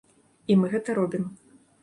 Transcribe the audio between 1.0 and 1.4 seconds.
робім.